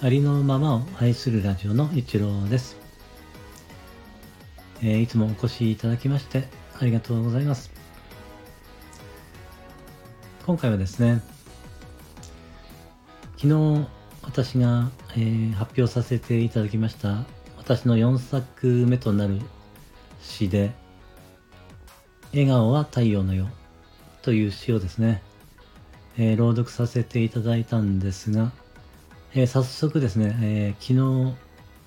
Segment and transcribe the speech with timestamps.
[0.00, 2.76] ありのままを愛するラジオの一郎です、
[4.80, 6.44] えー、いつもお越しいただきまして
[6.78, 7.72] ありがとうございます。
[10.46, 11.20] 今回はですね
[13.38, 13.88] 昨日
[14.22, 17.24] 私が、えー、発表させていただきました
[17.56, 19.40] 私の4作目となる
[20.22, 20.72] 詩で
[22.32, 23.48] 「笑顔は太陽のよ」
[24.22, 25.24] という詩をですね、
[26.16, 28.52] えー、朗読させていただいたんですが
[29.34, 31.36] えー、早速ですね、えー、昨日、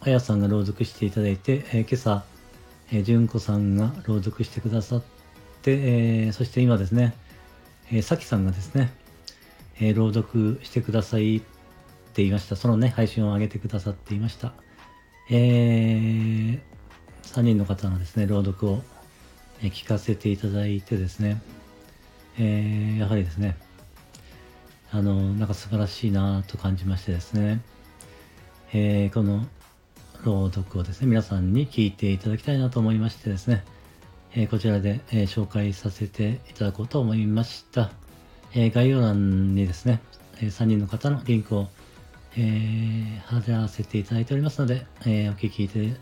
[0.01, 2.23] あやさんが朗読していただいて、えー、今朝、
[2.91, 5.03] えー、純子さんが朗読してくださっ
[5.63, 7.15] て、え、そして今ですね、
[7.91, 8.93] え、さきさんがですね、
[9.79, 11.47] え、朗読してくださいって
[12.17, 12.55] 言いました。
[12.55, 14.53] そのね、配信を上げてくださっていました。
[15.31, 16.59] えー、
[17.23, 18.83] 3人の方のですね、朗読を、
[19.63, 21.41] え、聞かせていただいてですね、
[22.37, 23.57] えー、やはりですね、
[24.91, 27.61] あの、なんか素晴らしいなと感じましてですね、
[28.73, 29.45] えー、この
[30.23, 33.63] 朗読をですね、皆さんに聞いていただきたいなと思いましてですね、
[34.33, 37.91] えー、こちらで、えー、紹介させていただこうと思いました。
[38.53, 40.01] え概要欄にですね、
[40.41, 41.69] え3人の方のリンクを、
[42.35, 45.95] え貼らせていただいておりますので、えお聞きで、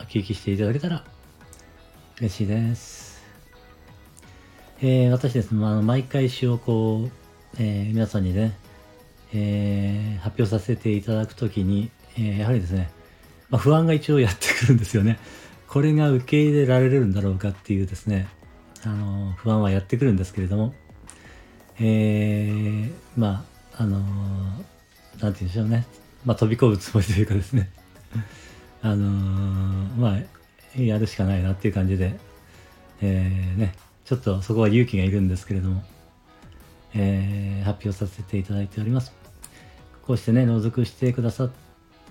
[0.00, 1.04] お聞きしていただけたら
[2.18, 3.22] 嬉しいです。
[4.82, 7.17] え私ですね、まあ、毎回詩をこう、
[7.56, 8.56] えー、皆さんにね、
[9.32, 12.90] えー、発表させていただくときに、えー、やはりですね、
[13.50, 15.18] まあ、不安が一応やってくるんですよね。
[15.68, 18.28] これが受け入れられるんだろうかっていうですね、
[18.84, 20.74] あの不安はやってくるんですけれども、
[21.80, 23.44] えー、ま
[23.76, 24.66] あ、あのなんて
[25.20, 25.86] 言うんでしょうね、
[26.24, 27.70] まあ、飛び込むつもりというかですね、
[28.82, 29.06] あの
[29.96, 30.18] ま
[30.76, 32.14] あ、やるしかないなっていう感じで、
[33.02, 35.82] えー、ね、ちょっとそこは勇気がいるんですけれども、
[36.94, 39.12] えー、発表させていただいております。
[40.02, 41.50] こうしてね、納読してくださっ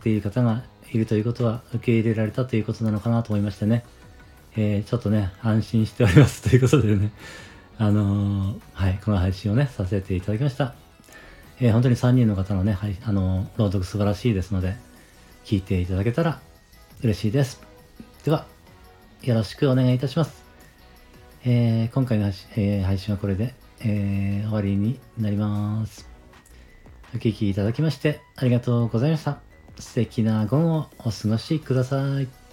[0.01, 3.83] ている方がいるということは、受け入れられたということなのかなと思いましてね、
[4.55, 7.11] えー、ちょっとね、安心しております ということでね、
[7.77, 10.73] あのー、はい、この配信をね、させていただきました。
[11.59, 14.75] えー、本当に3人の方のね、はい、あの、朗読素晴らしいですので、
[15.45, 16.39] 聞いていただけたら
[17.01, 17.61] 嬉しいです。
[18.23, 18.45] では、
[19.23, 20.46] よろしくお願いいたします。
[21.49, 26.09] えー、今回の、えー、配信はこれでえー、終わりになります。
[27.13, 29.39] お聴きいただきましてありがとうございました。
[29.79, 32.46] 素敵な午後をお過ごしください。